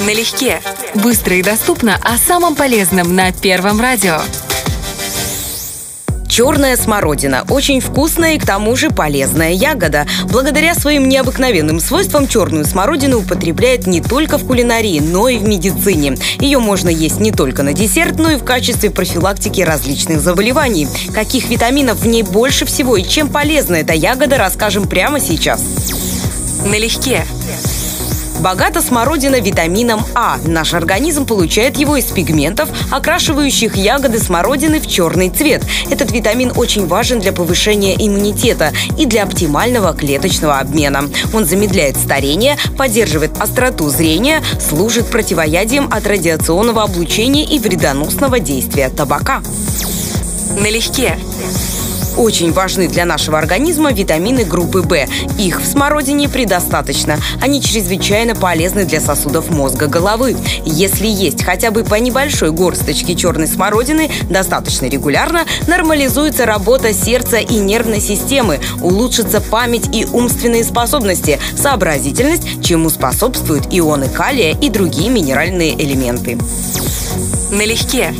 Налегке. 0.00 0.60
Быстро 0.94 1.36
и 1.36 1.42
доступно 1.42 1.98
о 2.02 2.18
самом 2.18 2.54
полезном 2.54 3.14
на 3.14 3.32
Первом 3.32 3.80
радио. 3.80 4.20
Черная 6.28 6.76
смородина– 6.76 7.46
очень 7.48 7.80
вкусная 7.80 8.34
и 8.34 8.38
к 8.38 8.44
тому 8.44 8.76
же 8.76 8.90
полезная 8.90 9.52
ягода. 9.52 10.06
Благодаря 10.24 10.74
своим 10.74 11.08
необыкновенным 11.08 11.80
свойствам 11.80 12.28
черную 12.28 12.66
смородину 12.66 13.20
употребляют 13.20 13.86
не 13.86 14.02
только 14.02 14.36
в 14.36 14.46
кулинарии, 14.46 15.00
но 15.00 15.28
и 15.28 15.38
в 15.38 15.48
медицине. 15.48 16.18
Ее 16.38 16.58
можно 16.58 16.90
есть 16.90 17.20
не 17.20 17.32
только 17.32 17.62
на 17.62 17.72
десерт, 17.72 18.18
но 18.18 18.32
и 18.32 18.36
в 18.36 18.44
качестве 18.44 18.90
профилактики 18.90 19.62
различных 19.62 20.20
заболеваний. 20.20 20.88
Каких 21.14 21.48
витаминов 21.48 22.00
в 22.00 22.06
ней 22.06 22.22
больше 22.22 22.66
всего 22.66 22.98
и 22.98 23.02
чем 23.02 23.30
полезна 23.30 23.76
эта 23.76 23.94
ягода, 23.94 24.36
расскажем 24.36 24.86
прямо 24.86 25.20
сейчас. 25.20 25.62
Налегке. 26.66 27.24
Богата 28.40 28.82
смородина 28.82 29.40
витамином 29.40 30.04
А. 30.14 30.38
Наш 30.44 30.74
организм 30.74 31.26
получает 31.26 31.76
его 31.76 31.96
из 31.96 32.06
пигментов, 32.06 32.68
окрашивающих 32.90 33.76
ягоды 33.76 34.18
смородины 34.18 34.80
в 34.80 34.86
черный 34.86 35.30
цвет. 35.30 35.62
Этот 35.90 36.12
витамин 36.12 36.52
очень 36.56 36.86
важен 36.86 37.20
для 37.20 37.32
повышения 37.32 37.94
иммунитета 37.94 38.72
и 38.98 39.06
для 39.06 39.24
оптимального 39.24 39.94
клеточного 39.94 40.58
обмена. 40.58 41.08
Он 41.32 41.44
замедляет 41.44 41.96
старение, 41.96 42.56
поддерживает 42.76 43.32
остроту 43.40 43.88
зрения, 43.88 44.42
служит 44.60 45.06
противоядием 45.06 45.88
от 45.90 46.06
радиационного 46.06 46.82
облучения 46.82 47.44
и 47.44 47.58
вредоносного 47.58 48.38
действия 48.40 48.88
табака. 48.90 49.42
Налегке. 50.58 51.18
Очень 52.16 52.52
важны 52.52 52.88
для 52.88 53.04
нашего 53.04 53.38
организма 53.38 53.92
витамины 53.92 54.44
группы 54.44 54.80
В. 54.80 55.06
Их 55.38 55.60
в 55.60 55.66
смородине 55.66 56.28
предостаточно. 56.28 57.18
Они 57.42 57.60
чрезвычайно 57.60 58.34
полезны 58.34 58.86
для 58.86 59.00
сосудов 59.00 59.50
мозга 59.50 59.86
головы. 59.86 60.34
Если 60.64 61.06
есть 61.06 61.44
хотя 61.44 61.70
бы 61.70 61.84
по 61.84 61.96
небольшой 61.96 62.52
горсточке 62.52 63.14
черной 63.14 63.46
смородины 63.46 64.10
достаточно 64.30 64.86
регулярно, 64.86 65.44
нормализуется 65.66 66.46
работа 66.46 66.94
сердца 66.94 67.36
и 67.36 67.56
нервной 67.56 68.00
системы, 68.00 68.60
улучшится 68.80 69.42
память 69.42 69.94
и 69.94 70.06
умственные 70.06 70.64
способности, 70.64 71.38
сообразительность, 71.54 72.64
чему 72.64 72.88
способствуют 72.88 73.66
ионы 73.70 74.08
калия 74.08 74.56
и 74.58 74.70
другие 74.70 75.10
минеральные 75.10 75.74
элементы. 75.74 76.38
Налегке. 77.50 78.14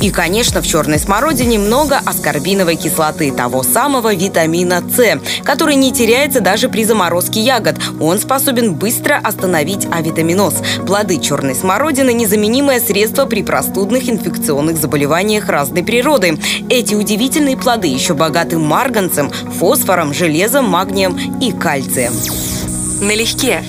И, 0.00 0.10
конечно, 0.10 0.60
в 0.60 0.66
черной 0.66 0.98
смородине 0.98 1.58
много 1.58 1.98
аскорбиновой 2.04 2.76
кислоты, 2.76 3.32
того 3.32 3.62
самого 3.62 4.14
витамина 4.14 4.82
С, 4.88 5.20
который 5.42 5.74
не 5.76 5.92
теряется 5.92 6.40
даже 6.40 6.68
при 6.68 6.84
заморозке 6.84 7.40
ягод. 7.40 7.76
Он 8.00 8.18
способен 8.18 8.74
быстро 8.74 9.18
остановить 9.22 9.86
авитаминоз. 9.90 10.54
Плоды 10.86 11.18
черной 11.18 11.54
смородины– 11.54 12.12
незаменимое 12.14 12.80
средство 12.80 13.24
при 13.24 13.42
простудных 13.42 14.08
инфекционных 14.08 14.76
заболеваниях 14.76 15.48
разной 15.48 15.82
природы. 15.82 16.38
Эти 16.68 16.94
удивительные 16.94 17.56
плоды 17.56 17.88
еще 17.88 18.14
богаты 18.14 18.58
марганцем, 18.58 19.30
фосфором, 19.30 20.12
железом, 20.12 20.66
магнием 20.66 21.38
и 21.40 21.52
кальцием. 21.52 22.12
Налегке. 23.00 23.62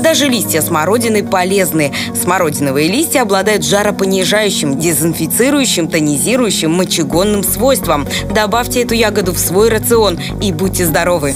Даже 0.00 0.28
листья 0.28 0.62
смородины 0.62 1.22
полезны. 1.22 1.92
Смородиновые 2.20 2.88
листья 2.88 3.22
обладают 3.22 3.64
жаропонижающим, 3.64 4.78
дезинфицирующим, 4.78 5.88
тонизирующим, 5.88 6.70
мочегонным 6.70 7.44
свойством. 7.44 8.08
Добавьте 8.34 8.82
эту 8.82 8.94
ягоду 8.94 9.32
в 9.32 9.38
свой 9.38 9.68
рацион 9.68 10.18
и 10.40 10.52
будьте 10.52 10.86
здоровы. 10.86 11.34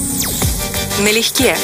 Налегке. 1.03 1.57